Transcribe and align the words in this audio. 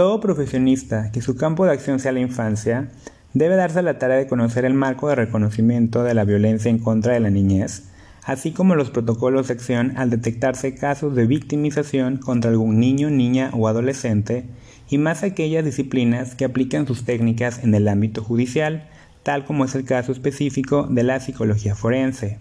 Todo 0.00 0.18
profesionista 0.18 1.12
que 1.12 1.20
su 1.20 1.36
campo 1.36 1.66
de 1.66 1.72
acción 1.72 1.98
sea 1.98 2.12
la 2.12 2.20
infancia 2.20 2.88
debe 3.34 3.54
darse 3.56 3.82
la 3.82 3.98
tarea 3.98 4.16
de 4.16 4.26
conocer 4.26 4.64
el 4.64 4.72
marco 4.72 5.10
de 5.10 5.14
reconocimiento 5.14 6.04
de 6.04 6.14
la 6.14 6.24
violencia 6.24 6.70
en 6.70 6.78
contra 6.78 7.12
de 7.12 7.20
la 7.20 7.28
niñez, 7.28 7.82
así 8.24 8.52
como 8.52 8.76
los 8.76 8.88
protocolos 8.88 9.48
de 9.48 9.52
acción 9.52 9.92
al 9.98 10.08
detectarse 10.08 10.74
casos 10.74 11.14
de 11.14 11.26
victimización 11.26 12.16
contra 12.16 12.50
algún 12.50 12.80
niño, 12.80 13.10
niña 13.10 13.50
o 13.52 13.68
adolescente, 13.68 14.46
y 14.88 14.96
más 14.96 15.22
aquellas 15.22 15.66
disciplinas 15.66 16.34
que 16.34 16.46
aplican 16.46 16.86
sus 16.86 17.04
técnicas 17.04 17.62
en 17.62 17.74
el 17.74 17.86
ámbito 17.86 18.24
judicial, 18.24 18.88
tal 19.22 19.44
como 19.44 19.66
es 19.66 19.74
el 19.74 19.84
caso 19.84 20.12
específico 20.12 20.86
de 20.88 21.02
la 21.02 21.20
psicología 21.20 21.74
forense, 21.74 22.38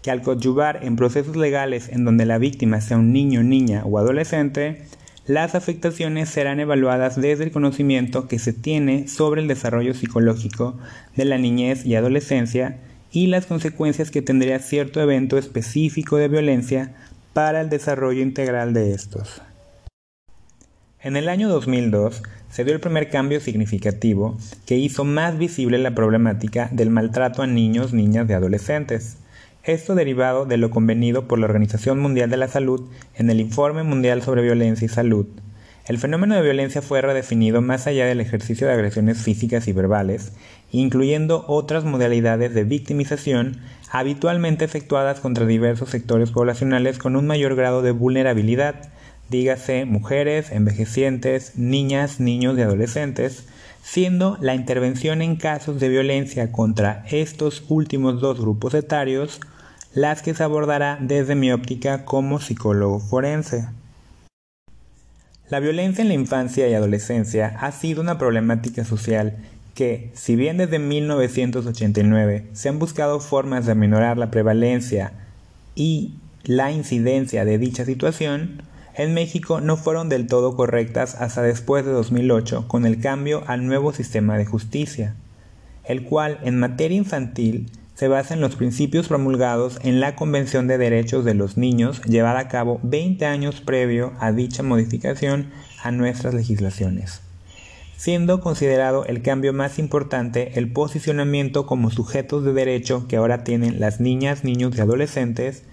que 0.00 0.12
al 0.12 0.22
coadyuvar 0.22 0.84
en 0.84 0.94
procesos 0.94 1.34
legales 1.34 1.88
en 1.88 2.04
donde 2.04 2.24
la 2.24 2.38
víctima 2.38 2.80
sea 2.80 2.98
un 2.98 3.12
niño, 3.12 3.42
niña 3.42 3.82
o 3.84 3.98
adolescente, 3.98 4.84
las 5.30 5.54
afectaciones 5.54 6.28
serán 6.28 6.58
evaluadas 6.58 7.14
desde 7.14 7.44
el 7.44 7.52
conocimiento 7.52 8.26
que 8.26 8.40
se 8.40 8.52
tiene 8.52 9.06
sobre 9.06 9.40
el 9.40 9.46
desarrollo 9.46 9.94
psicológico 9.94 10.76
de 11.14 11.24
la 11.24 11.38
niñez 11.38 11.86
y 11.86 11.94
adolescencia 11.94 12.78
y 13.12 13.28
las 13.28 13.46
consecuencias 13.46 14.10
que 14.10 14.22
tendría 14.22 14.58
cierto 14.58 15.00
evento 15.00 15.38
específico 15.38 16.16
de 16.16 16.26
violencia 16.26 16.96
para 17.32 17.60
el 17.60 17.70
desarrollo 17.70 18.22
integral 18.22 18.72
de 18.74 18.92
estos. 18.92 19.40
En 21.00 21.16
el 21.16 21.28
año 21.28 21.48
2002 21.48 22.24
se 22.50 22.64
dio 22.64 22.74
el 22.74 22.80
primer 22.80 23.08
cambio 23.08 23.38
significativo 23.38 24.36
que 24.66 24.78
hizo 24.78 25.04
más 25.04 25.38
visible 25.38 25.78
la 25.78 25.94
problemática 25.94 26.68
del 26.72 26.90
maltrato 26.90 27.42
a 27.42 27.46
niños, 27.46 27.92
niñas 27.92 28.28
y 28.28 28.32
adolescentes. 28.32 29.16
Esto 29.62 29.94
derivado 29.94 30.46
de 30.46 30.56
lo 30.56 30.70
convenido 30.70 31.28
por 31.28 31.38
la 31.38 31.44
Organización 31.44 31.98
Mundial 32.00 32.30
de 32.30 32.38
la 32.38 32.48
Salud 32.48 32.88
en 33.14 33.28
el 33.28 33.40
Informe 33.40 33.82
Mundial 33.82 34.22
sobre 34.22 34.40
Violencia 34.40 34.86
y 34.86 34.88
Salud. 34.88 35.26
El 35.84 35.98
fenómeno 35.98 36.34
de 36.34 36.40
violencia 36.40 36.80
fue 36.80 37.02
redefinido 37.02 37.60
más 37.60 37.86
allá 37.86 38.06
del 38.06 38.22
ejercicio 38.22 38.66
de 38.66 38.72
agresiones 38.72 39.18
físicas 39.18 39.68
y 39.68 39.74
verbales, 39.74 40.32
incluyendo 40.72 41.44
otras 41.46 41.84
modalidades 41.84 42.54
de 42.54 42.64
victimización 42.64 43.58
habitualmente 43.90 44.64
efectuadas 44.64 45.20
contra 45.20 45.44
diversos 45.44 45.90
sectores 45.90 46.30
poblacionales 46.30 46.96
con 46.96 47.14
un 47.14 47.26
mayor 47.26 47.54
grado 47.54 47.82
de 47.82 47.90
vulnerabilidad, 47.90 48.88
dígase 49.28 49.84
mujeres, 49.84 50.52
envejecientes, 50.52 51.56
niñas, 51.56 52.18
niños 52.18 52.56
y 52.56 52.62
adolescentes, 52.62 53.46
siendo 53.82 54.36
la 54.40 54.54
intervención 54.54 55.22
en 55.22 55.36
casos 55.36 55.80
de 55.80 55.88
violencia 55.88 56.52
contra 56.52 57.04
estos 57.10 57.64
últimos 57.68 58.20
dos 58.20 58.40
grupos 58.40 58.74
etarios 58.74 59.40
las 59.94 60.22
que 60.22 60.34
se 60.34 60.42
abordará 60.42 60.98
desde 61.00 61.34
mi 61.34 61.50
óptica 61.50 62.04
como 62.04 62.40
psicólogo 62.40 63.00
forense. 63.00 63.68
La 65.48 65.58
violencia 65.58 66.02
en 66.02 66.08
la 66.08 66.14
infancia 66.14 66.68
y 66.68 66.74
adolescencia 66.74 67.56
ha 67.60 67.72
sido 67.72 68.00
una 68.00 68.18
problemática 68.18 68.84
social 68.84 69.36
que, 69.74 70.12
si 70.14 70.36
bien 70.36 70.58
desde 70.58 70.78
1989 70.78 72.46
se 72.52 72.68
han 72.68 72.78
buscado 72.78 73.18
formas 73.18 73.66
de 73.66 73.72
aminorar 73.72 74.16
la 74.16 74.30
prevalencia 74.30 75.12
y 75.74 76.14
la 76.44 76.70
incidencia 76.70 77.44
de 77.44 77.58
dicha 77.58 77.84
situación, 77.84 78.62
en 78.94 79.14
México 79.14 79.60
no 79.60 79.76
fueron 79.76 80.08
del 80.08 80.26
todo 80.26 80.56
correctas 80.56 81.14
hasta 81.14 81.42
después 81.42 81.84
de 81.84 81.92
2008 81.92 82.66
con 82.68 82.86
el 82.86 83.00
cambio 83.00 83.44
al 83.46 83.66
nuevo 83.66 83.92
sistema 83.92 84.36
de 84.36 84.46
justicia, 84.46 85.14
el 85.84 86.04
cual 86.04 86.38
en 86.42 86.58
materia 86.58 86.96
infantil 86.96 87.70
se 87.94 88.08
basa 88.08 88.32
en 88.32 88.40
los 88.40 88.56
principios 88.56 89.08
promulgados 89.08 89.78
en 89.82 90.00
la 90.00 90.16
Convención 90.16 90.66
de 90.66 90.78
Derechos 90.78 91.24
de 91.24 91.34
los 91.34 91.56
Niños 91.56 92.00
llevada 92.02 92.40
a 92.40 92.48
cabo 92.48 92.80
20 92.82 93.26
años 93.26 93.60
previo 93.60 94.12
a 94.20 94.32
dicha 94.32 94.62
modificación 94.62 95.50
a 95.82 95.90
nuestras 95.90 96.32
legislaciones, 96.32 97.20
siendo 97.96 98.40
considerado 98.40 99.04
el 99.04 99.20
cambio 99.20 99.52
más 99.52 99.78
importante 99.78 100.58
el 100.58 100.72
posicionamiento 100.72 101.66
como 101.66 101.90
sujetos 101.90 102.42
de 102.42 102.54
derecho 102.54 103.06
que 103.06 103.16
ahora 103.16 103.44
tienen 103.44 103.80
las 103.80 104.00
niñas, 104.00 104.44
niños 104.44 104.76
y 104.76 104.80
adolescentes 104.80 105.64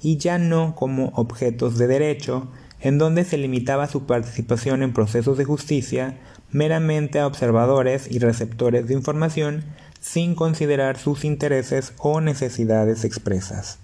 y 0.00 0.16
ya 0.16 0.38
no 0.38 0.74
como 0.74 1.12
objetos 1.14 1.76
de 1.76 1.86
derecho 1.86 2.48
en 2.84 2.98
donde 2.98 3.24
se 3.24 3.38
limitaba 3.38 3.88
su 3.88 4.06
participación 4.06 4.82
en 4.82 4.92
procesos 4.92 5.38
de 5.38 5.46
justicia 5.46 6.18
meramente 6.52 7.18
a 7.18 7.26
observadores 7.26 8.08
y 8.08 8.18
receptores 8.20 8.86
de 8.86 8.94
información 8.94 9.64
sin 10.00 10.34
considerar 10.34 10.98
sus 10.98 11.24
intereses 11.24 11.94
o 11.96 12.20
necesidades 12.20 13.04
expresas. 13.04 13.78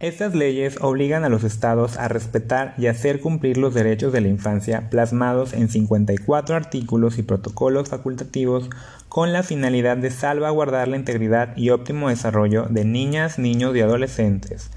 Estas 0.00 0.34
leyes 0.34 0.78
obligan 0.80 1.24
a 1.24 1.28
los 1.30 1.44
estados 1.44 1.96
a 1.96 2.08
respetar 2.08 2.74
y 2.78 2.86
hacer 2.86 3.20
cumplir 3.20 3.56
los 3.56 3.74
derechos 3.74 4.12
de 4.12 4.20
la 4.20 4.28
infancia 4.28 4.88
plasmados 4.90 5.52
en 5.52 5.68
54 5.68 6.56
artículos 6.56 7.18
y 7.18 7.22
protocolos 7.22 7.88
facultativos 7.88 8.68
con 9.08 9.32
la 9.32 9.42
finalidad 9.42 9.96
de 9.96 10.10
salvaguardar 10.10 10.88
la 10.88 10.96
integridad 10.96 11.56
y 11.56 11.70
óptimo 11.70 12.10
desarrollo 12.10 12.66
de 12.70 12.84
niñas, 12.84 13.38
niños 13.38 13.74
y 13.76 13.80
adolescentes, 13.80 14.70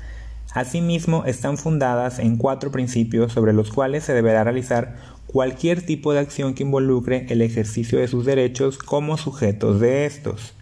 Asimismo, 0.53 1.25
están 1.25 1.57
fundadas 1.57 2.19
en 2.19 2.37
cuatro 2.37 2.71
principios 2.71 3.33
sobre 3.33 3.53
los 3.53 3.71
cuales 3.71 4.03
se 4.03 4.13
deberá 4.13 4.43
realizar 4.43 4.95
cualquier 5.25 5.81
tipo 5.81 6.13
de 6.13 6.19
acción 6.19 6.53
que 6.53 6.63
involucre 6.63 7.25
el 7.29 7.41
ejercicio 7.41 7.99
de 7.99 8.07
sus 8.07 8.25
derechos 8.25 8.77
como 8.77 9.17
sujetos 9.17 9.79
de 9.79 10.05
estos. 10.05 10.53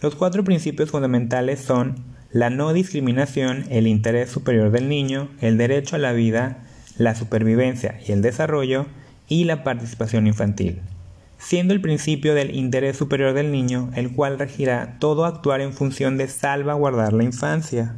Los 0.00 0.14
cuatro 0.14 0.42
principios 0.42 0.90
fundamentales 0.90 1.60
son 1.60 1.96
la 2.32 2.48
no 2.48 2.72
discriminación, 2.72 3.66
el 3.68 3.86
interés 3.86 4.30
superior 4.30 4.70
del 4.70 4.88
niño, 4.88 5.28
el 5.40 5.58
derecho 5.58 5.96
a 5.96 5.98
la 5.98 6.12
vida, 6.12 6.64
la 6.96 7.14
supervivencia 7.14 8.00
y 8.06 8.12
el 8.12 8.22
desarrollo, 8.22 8.86
y 9.30 9.44
la 9.44 9.62
participación 9.62 10.26
infantil, 10.26 10.80
siendo 11.38 11.72
el 11.72 11.80
principio 11.80 12.34
del 12.34 12.54
interés 12.54 12.96
superior 12.96 13.32
del 13.32 13.52
niño 13.52 13.90
el 13.94 14.12
cual 14.12 14.38
regirá 14.38 14.96
todo 14.98 15.24
actuar 15.24 15.60
en 15.60 15.72
función 15.72 16.18
de 16.18 16.26
salvaguardar 16.26 17.12
la 17.12 17.24
infancia. 17.24 17.94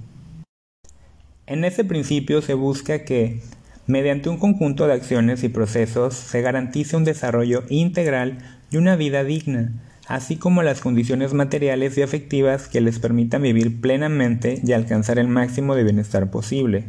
En 1.47 1.65
ese 1.65 1.85
principio 1.85 2.41
se 2.41 2.55
busca 2.55 3.05
que, 3.05 3.41
mediante 3.89 4.29
un 4.29 4.39
conjunto 4.39 4.87
de 4.87 4.93
acciones 4.93 5.43
y 5.43 5.49
procesos, 5.49 6.15
se 6.15 6.41
garantice 6.41 6.97
un 6.97 7.05
desarrollo 7.05 7.65
integral 7.69 8.39
y 8.71 8.77
una 8.77 8.95
vida 8.95 9.25
digna, 9.25 9.73
así 10.07 10.37
como 10.37 10.63
las 10.63 10.81
condiciones 10.81 11.35
materiales 11.35 11.99
y 11.99 12.03
afectivas 12.03 12.69
que 12.69 12.81
les 12.81 13.01
permitan 13.01 13.43
vivir 13.43 13.81
plenamente 13.81 14.61
y 14.65 14.73
alcanzar 14.73 15.19
el 15.19 15.27
máximo 15.27 15.75
de 15.75 15.83
bienestar 15.83 16.31
posible. 16.31 16.85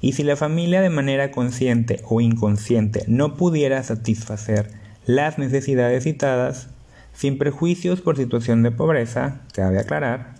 Y 0.00 0.12
si 0.12 0.22
la 0.22 0.36
familia 0.36 0.80
de 0.80 0.90
manera 0.90 1.30
consciente 1.30 2.00
o 2.04 2.22
inconsciente 2.22 3.04
no 3.06 3.36
pudiera 3.36 3.82
satisfacer 3.82 4.70
las 5.04 5.38
necesidades 5.38 6.04
citadas, 6.04 6.68
sin 7.12 7.36
prejuicios 7.36 8.00
por 8.00 8.16
situación 8.16 8.62
de 8.62 8.70
pobreza, 8.70 9.42
cabe 9.52 9.78
aclarar, 9.78 10.34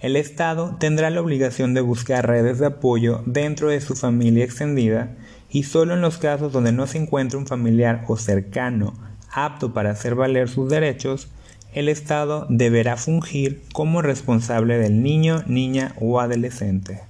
el 0.00 0.16
Estado 0.16 0.76
tendrá 0.78 1.08
la 1.10 1.22
obligación 1.22 1.72
de 1.72 1.80
buscar 1.80 2.26
redes 2.26 2.58
de 2.58 2.66
apoyo 2.66 3.22
dentro 3.24 3.70
de 3.70 3.80
su 3.80 3.94
familia 3.94 4.44
extendida 4.44 5.16
y 5.48 5.62
solo 5.62 5.94
en 5.94 6.02
los 6.02 6.18
casos 6.18 6.52
donde 6.52 6.72
no 6.72 6.86
se 6.86 6.98
encuentre 6.98 7.38
un 7.38 7.46
familiar 7.46 8.04
o 8.08 8.16
cercano 8.16 8.94
apto 9.32 9.72
para 9.72 9.90
hacer 9.90 10.14
valer 10.14 10.48
sus 10.48 10.68
derechos, 10.70 11.28
el 11.72 11.88
Estado 11.88 12.46
deberá 12.48 12.96
fungir 12.96 13.62
como 13.72 14.00
responsable 14.00 14.78
del 14.78 15.02
niño, 15.02 15.44
niña 15.46 15.94
o 16.00 16.20
adolescente. 16.20 17.02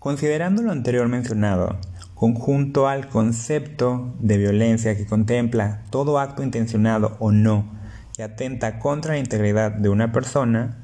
Considerando 0.00 0.62
lo 0.62 0.72
anterior 0.72 1.06
mencionado, 1.06 1.78
conjunto 2.14 2.88
al 2.88 3.08
concepto 3.08 4.14
de 4.18 4.36
violencia 4.36 4.96
que 4.96 5.06
contempla 5.06 5.82
todo 5.90 6.18
acto 6.18 6.42
intencionado 6.42 7.16
o 7.20 7.30
no 7.30 7.80
que 8.14 8.22
atenta 8.22 8.78
contra 8.78 9.14
la 9.14 9.20
integridad 9.20 9.72
de 9.72 9.88
una 9.88 10.12
persona, 10.12 10.81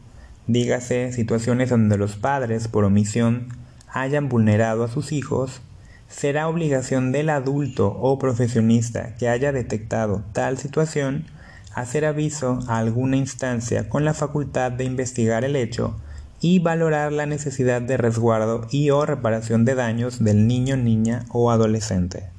dígase 0.48 1.12
situaciones 1.12 1.70
donde 1.70 1.96
los 1.96 2.16
padres 2.16 2.66
por 2.66 2.84
omisión 2.84 3.48
hayan 3.92 4.28
vulnerado 4.28 4.82
a 4.82 4.88
sus 4.88 5.12
hijos, 5.12 5.60
será 6.08 6.48
obligación 6.48 7.12
del 7.12 7.30
adulto 7.30 7.96
o 8.00 8.18
profesionista 8.18 9.14
que 9.16 9.28
haya 9.28 9.52
detectado 9.52 10.24
tal 10.32 10.58
situación 10.58 11.26
hacer 11.74 12.04
aviso 12.04 12.60
a 12.66 12.78
alguna 12.78 13.16
instancia 13.16 13.88
con 13.88 14.04
la 14.04 14.14
facultad 14.14 14.72
de 14.72 14.84
investigar 14.84 15.44
el 15.44 15.54
hecho 15.54 15.94
y 16.40 16.60
valorar 16.60 17.12
la 17.12 17.26
necesidad 17.26 17.82
de 17.82 17.96
resguardo 17.96 18.66
y 18.70 18.90
o 18.90 19.04
reparación 19.04 19.64
de 19.64 19.74
daños 19.74 20.22
del 20.24 20.46
niño, 20.46 20.76
niña 20.76 21.26
o 21.30 21.50
adolescente. 21.50 22.30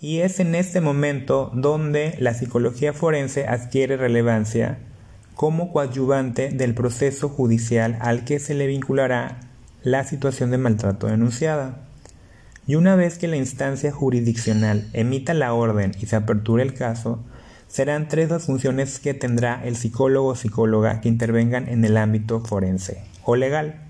Y 0.00 0.18
es 0.18 0.38
en 0.38 0.54
este 0.54 0.80
momento 0.80 1.50
donde 1.54 2.14
la 2.20 2.34
psicología 2.34 2.92
forense 2.92 3.48
adquiere 3.48 3.96
relevancia 3.96 4.78
como 5.38 5.72
coadyuvante 5.72 6.50
del 6.50 6.74
proceso 6.74 7.28
judicial 7.28 7.96
al 8.00 8.24
que 8.24 8.40
se 8.40 8.54
le 8.54 8.66
vinculará 8.66 9.38
la 9.84 10.02
situación 10.02 10.50
de 10.50 10.58
maltrato 10.58 11.06
denunciada. 11.06 11.86
Y 12.66 12.74
una 12.74 12.96
vez 12.96 13.18
que 13.18 13.28
la 13.28 13.36
instancia 13.36 13.92
jurisdiccional 13.92 14.88
emita 14.94 15.34
la 15.34 15.54
orden 15.54 15.92
y 16.00 16.06
se 16.06 16.16
aperture 16.16 16.64
el 16.64 16.74
caso, 16.74 17.20
serán 17.68 18.08
tres 18.08 18.30
las 18.30 18.46
funciones 18.46 18.98
que 18.98 19.14
tendrá 19.14 19.64
el 19.64 19.76
psicólogo 19.76 20.30
o 20.30 20.34
psicóloga 20.34 21.00
que 21.00 21.08
intervengan 21.08 21.68
en 21.68 21.84
el 21.84 21.98
ámbito 21.98 22.40
forense 22.40 23.04
o 23.22 23.36
legal. 23.36 23.86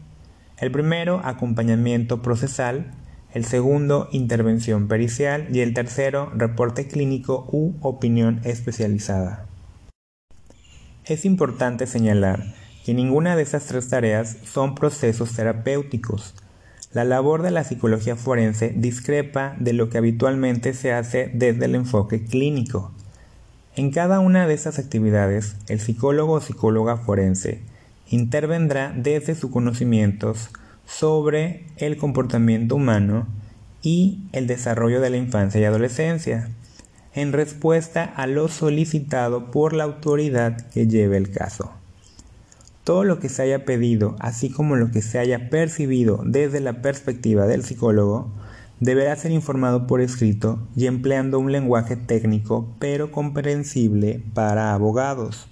El 0.58 0.70
primero, 0.70 1.22
acompañamiento 1.24 2.20
procesal, 2.20 2.90
el 3.32 3.46
segundo 3.46 4.10
intervención 4.12 4.86
pericial 4.86 5.48
y 5.50 5.60
el 5.60 5.72
tercero 5.72 6.30
reporte 6.36 6.88
clínico 6.88 7.48
u 7.50 7.72
opinión 7.80 8.42
especializada. 8.44 9.47
Es 11.08 11.24
importante 11.24 11.86
señalar 11.86 12.44
que 12.84 12.92
ninguna 12.92 13.34
de 13.34 13.42
estas 13.42 13.64
tres 13.64 13.88
tareas 13.88 14.36
son 14.44 14.74
procesos 14.74 15.32
terapéuticos. 15.32 16.34
La 16.92 17.04
labor 17.04 17.40
de 17.40 17.50
la 17.50 17.64
psicología 17.64 18.14
forense 18.14 18.74
discrepa 18.76 19.56
de 19.58 19.72
lo 19.72 19.88
que 19.88 19.96
habitualmente 19.96 20.74
se 20.74 20.92
hace 20.92 21.30
desde 21.32 21.64
el 21.64 21.76
enfoque 21.76 22.26
clínico. 22.26 22.92
En 23.74 23.90
cada 23.90 24.20
una 24.20 24.46
de 24.46 24.52
estas 24.52 24.78
actividades, 24.78 25.56
el 25.68 25.80
psicólogo 25.80 26.34
o 26.34 26.40
psicóloga 26.42 26.98
forense 26.98 27.62
intervendrá 28.10 28.92
desde 28.94 29.34
sus 29.34 29.50
conocimientos 29.50 30.50
sobre 30.84 31.64
el 31.78 31.96
comportamiento 31.96 32.76
humano 32.76 33.26
y 33.80 34.28
el 34.32 34.46
desarrollo 34.46 35.00
de 35.00 35.08
la 35.08 35.16
infancia 35.16 35.58
y 35.58 35.64
adolescencia, 35.64 36.50
en 37.18 37.32
respuesta 37.32 38.04
a 38.04 38.28
lo 38.28 38.46
solicitado 38.46 39.50
por 39.50 39.72
la 39.72 39.84
autoridad 39.84 40.68
que 40.70 40.86
lleve 40.86 41.16
el 41.16 41.30
caso. 41.30 41.72
Todo 42.84 43.02
lo 43.02 43.18
que 43.18 43.28
se 43.28 43.42
haya 43.42 43.64
pedido, 43.64 44.14
así 44.20 44.50
como 44.50 44.76
lo 44.76 44.90
que 44.92 45.02
se 45.02 45.18
haya 45.18 45.50
percibido 45.50 46.22
desde 46.24 46.60
la 46.60 46.80
perspectiva 46.80 47.46
del 47.46 47.64
psicólogo, 47.64 48.30
deberá 48.78 49.16
ser 49.16 49.32
informado 49.32 49.86
por 49.88 50.00
escrito 50.00 50.60
y 50.76 50.86
empleando 50.86 51.40
un 51.40 51.50
lenguaje 51.50 51.96
técnico 51.96 52.72
pero 52.78 53.10
comprensible 53.10 54.22
para 54.32 54.72
abogados. 54.72 55.48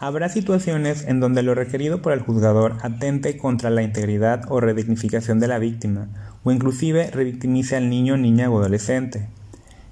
Habrá 0.00 0.28
situaciones 0.28 1.04
en 1.06 1.20
donde 1.20 1.42
lo 1.42 1.54
requerido 1.54 2.00
por 2.00 2.12
el 2.12 2.20
juzgador 2.20 2.76
atente 2.82 3.36
contra 3.36 3.68
la 3.68 3.82
integridad 3.82 4.44
o 4.48 4.60
redignificación 4.60 5.38
de 5.38 5.48
la 5.48 5.58
víctima, 5.58 6.08
o 6.44 6.52
inclusive 6.52 7.10
revictimice 7.10 7.76
al 7.76 7.90
niño, 7.90 8.16
niña 8.16 8.48
o 8.48 8.58
adolescente. 8.58 9.28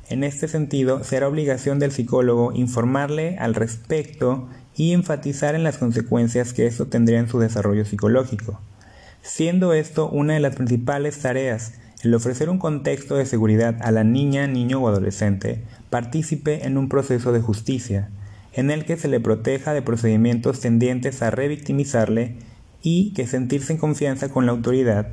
En 0.08 0.22
este 0.22 0.46
sentido, 0.46 1.02
será 1.02 1.26
obligación 1.26 1.80
del 1.80 1.90
psicólogo 1.90 2.52
informarle 2.52 3.36
al 3.38 3.56
respecto 3.56 4.48
y 4.76 4.92
enfatizar 4.92 5.56
en 5.56 5.64
las 5.64 5.78
consecuencias 5.78 6.52
que 6.52 6.66
esto 6.66 6.86
tendría 6.86 7.18
en 7.18 7.28
su 7.28 7.40
desarrollo 7.40 7.84
psicológico, 7.84 8.60
siendo 9.22 9.72
esto 9.72 10.08
una 10.08 10.34
de 10.34 10.40
las 10.40 10.54
principales 10.54 11.18
tareas, 11.18 11.72
el 12.04 12.14
ofrecer 12.14 12.50
un 12.50 12.58
contexto 12.58 13.16
de 13.16 13.26
seguridad 13.26 13.78
a 13.80 13.90
la 13.90 14.04
niña, 14.04 14.46
niño 14.46 14.80
o 14.80 14.86
adolescente, 14.86 15.64
partícipe 15.90 16.66
en 16.66 16.78
un 16.78 16.88
proceso 16.88 17.32
de 17.32 17.40
justicia, 17.40 18.08
en 18.52 18.70
el 18.70 18.84
que 18.84 18.96
se 18.96 19.08
le 19.08 19.18
proteja 19.18 19.74
de 19.74 19.82
procedimientos 19.82 20.60
tendientes 20.60 21.20
a 21.22 21.32
revictimizarle 21.32 22.36
y 22.80 23.12
que 23.14 23.26
sentirse 23.26 23.72
en 23.72 23.78
confianza 23.80 24.28
con 24.28 24.46
la 24.46 24.52
autoridad 24.52 25.08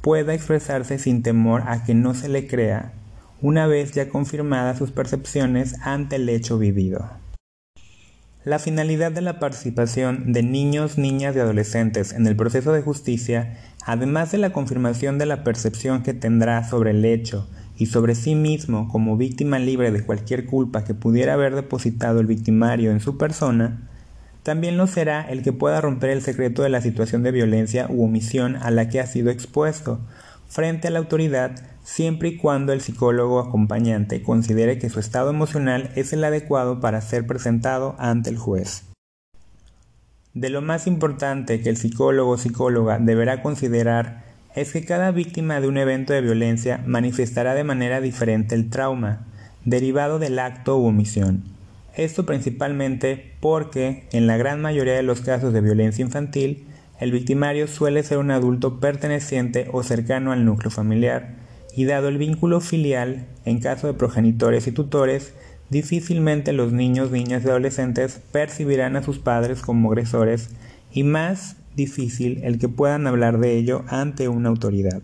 pueda 0.00 0.34
expresarse 0.34 0.98
sin 0.98 1.22
temor 1.22 1.62
a 1.66 1.84
que 1.84 1.94
no 1.94 2.14
se 2.14 2.28
le 2.28 2.48
crea 2.48 2.92
una 3.42 3.66
vez 3.66 3.90
ya 3.92 4.08
confirmadas 4.08 4.78
sus 4.78 4.92
percepciones 4.92 5.74
ante 5.82 6.16
el 6.16 6.28
hecho 6.28 6.58
vivido. 6.58 7.10
La 8.44 8.60
finalidad 8.60 9.12
de 9.12 9.20
la 9.20 9.40
participación 9.40 10.32
de 10.32 10.42
niños, 10.44 10.96
niñas 10.96 11.34
y 11.34 11.40
adolescentes 11.40 12.12
en 12.12 12.26
el 12.26 12.36
proceso 12.36 12.72
de 12.72 12.82
justicia, 12.82 13.58
además 13.84 14.30
de 14.30 14.38
la 14.38 14.52
confirmación 14.52 15.18
de 15.18 15.26
la 15.26 15.42
percepción 15.42 16.02
que 16.02 16.14
tendrá 16.14 16.68
sobre 16.68 16.92
el 16.92 17.04
hecho 17.04 17.48
y 17.76 17.86
sobre 17.86 18.14
sí 18.14 18.36
mismo 18.36 18.88
como 18.88 19.16
víctima 19.16 19.58
libre 19.58 19.90
de 19.90 20.04
cualquier 20.04 20.46
culpa 20.46 20.84
que 20.84 20.94
pudiera 20.94 21.34
haber 21.34 21.54
depositado 21.56 22.20
el 22.20 22.26
victimario 22.26 22.92
en 22.92 23.00
su 23.00 23.18
persona, 23.18 23.88
también 24.42 24.76
lo 24.76 24.86
será 24.86 25.22
el 25.22 25.42
que 25.42 25.52
pueda 25.52 25.80
romper 25.80 26.10
el 26.10 26.22
secreto 26.22 26.62
de 26.62 26.68
la 26.68 26.80
situación 26.80 27.22
de 27.22 27.30
violencia 27.30 27.86
u 27.88 28.04
omisión 28.04 28.56
a 28.56 28.70
la 28.70 28.88
que 28.88 29.00
ha 29.00 29.06
sido 29.06 29.30
expuesto 29.30 30.00
frente 30.52 30.88
a 30.88 30.90
la 30.90 30.98
autoridad 30.98 31.52
siempre 31.82 32.28
y 32.28 32.36
cuando 32.36 32.74
el 32.74 32.82
psicólogo 32.82 33.40
acompañante 33.40 34.22
considere 34.22 34.78
que 34.78 34.90
su 34.90 35.00
estado 35.00 35.30
emocional 35.30 35.90
es 35.96 36.12
el 36.12 36.22
adecuado 36.22 36.78
para 36.78 37.00
ser 37.00 37.26
presentado 37.26 37.96
ante 37.98 38.28
el 38.28 38.36
juez. 38.36 38.84
De 40.34 40.50
lo 40.50 40.60
más 40.60 40.86
importante 40.86 41.62
que 41.62 41.70
el 41.70 41.78
psicólogo 41.78 42.32
o 42.32 42.38
psicóloga 42.38 42.98
deberá 42.98 43.42
considerar 43.42 44.24
es 44.54 44.72
que 44.72 44.84
cada 44.84 45.10
víctima 45.10 45.58
de 45.62 45.68
un 45.68 45.78
evento 45.78 46.12
de 46.12 46.20
violencia 46.20 46.82
manifestará 46.86 47.54
de 47.54 47.64
manera 47.64 48.02
diferente 48.02 48.54
el 48.54 48.68
trauma, 48.68 49.26
derivado 49.64 50.18
del 50.18 50.38
acto 50.38 50.76
u 50.76 50.84
omisión. 50.84 51.44
Esto 51.94 52.26
principalmente 52.26 53.32
porque, 53.40 54.06
en 54.12 54.26
la 54.26 54.36
gran 54.36 54.60
mayoría 54.60 54.94
de 54.94 55.02
los 55.02 55.22
casos 55.22 55.54
de 55.54 55.62
violencia 55.62 56.02
infantil, 56.02 56.66
el 57.02 57.10
victimario 57.10 57.66
suele 57.66 58.04
ser 58.04 58.18
un 58.18 58.30
adulto 58.30 58.78
perteneciente 58.78 59.68
o 59.72 59.82
cercano 59.82 60.30
al 60.30 60.44
núcleo 60.44 60.70
familiar, 60.70 61.34
y 61.74 61.84
dado 61.84 62.06
el 62.06 62.16
vínculo 62.16 62.60
filial, 62.60 63.26
en 63.44 63.58
caso 63.58 63.88
de 63.88 63.94
progenitores 63.94 64.68
y 64.68 64.72
tutores, 64.72 65.34
difícilmente 65.68 66.52
los 66.52 66.72
niños, 66.72 67.10
niñas 67.10 67.42
y 67.44 67.48
adolescentes 67.48 68.20
percibirán 68.30 68.94
a 68.94 69.02
sus 69.02 69.18
padres 69.18 69.62
como 69.62 69.88
agresores 69.88 70.50
y 70.92 71.02
más 71.02 71.56
difícil 71.74 72.40
el 72.44 72.60
que 72.60 72.68
puedan 72.68 73.08
hablar 73.08 73.40
de 73.40 73.56
ello 73.58 73.84
ante 73.88 74.28
una 74.28 74.50
autoridad. 74.50 75.02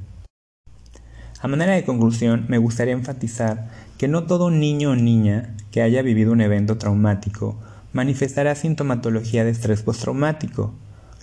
A 1.41 1.49
manera 1.49 1.73
de 1.73 1.85
conclusión, 1.85 2.47
me 2.49 2.59
gustaría 2.59 2.95
enfatizar 2.95 3.71
que 3.99 4.07
no 4.07 4.23
todo 4.23 4.53
niño 4.53 4.91
o 4.91 4.97
niña 4.97 5.57
que 5.73 5.83
haya 5.83 6.03
vivido 6.03 6.31
un 6.31 6.43
evento 6.43 6.79
traumático 6.79 7.59
manifestará 7.93 8.55
sintomatología 8.55 9.43
de 9.43 9.51
estrés 9.51 9.83
postraumático, 9.83 10.75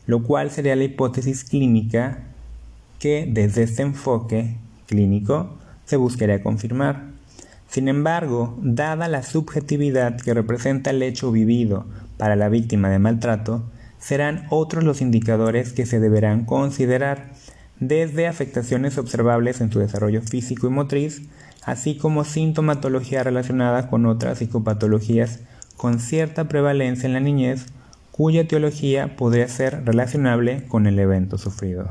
lo 0.08 0.24
cual 0.24 0.52
sería 0.52 0.76
la 0.76 0.84
hipótesis 0.84 1.44
clínica 1.44 2.20
que 3.00 3.28
desde 3.30 3.64
este 3.64 3.82
enfoque 3.82 4.58
clínico 4.88 5.58
se 5.86 5.98
buscaría 5.98 6.44
confirmar. 6.44 7.04
Sin 7.68 7.88
embargo, 7.88 8.58
dada 8.62 9.08
la 9.08 9.24
subjetividad 9.24 10.20
que 10.20 10.34
representa 10.34 10.92
el 10.92 11.02
hecho 11.02 11.32
vivido 11.32 11.86
para 12.18 12.36
la 12.36 12.50
víctima 12.50 12.90
de 12.90 13.00
maltrato, 13.00 13.64
serán 14.00 14.46
otros 14.50 14.84
los 14.84 15.02
indicadores 15.02 15.74
que 15.74 15.86
se 15.86 16.00
deberán 16.00 16.46
considerar, 16.46 17.32
desde 17.80 18.28
afectaciones 18.28 18.98
observables 18.98 19.60
en 19.60 19.72
su 19.72 19.80
desarrollo 19.80 20.22
físico 20.22 20.68
y 20.68 20.70
motriz, 20.70 21.24
así 21.64 21.98
como 21.98 22.24
sintomatología 22.24 23.24
relacionada 23.24 23.90
con 23.90 24.06
otras 24.06 24.38
psicopatologías 24.38 25.42
con 25.76 26.00
cierta 26.00 26.48
prevalencia 26.48 27.08
en 27.08 27.14
la 27.14 27.20
niñez, 27.20 27.66
cuya 28.16 28.44
etiología 28.44 29.18
podría 29.18 29.50
ser 29.50 29.84
relacionable 29.84 30.64
con 30.70 30.88
el 30.88 30.98
evento 31.00 31.38
sufrido. 31.38 31.90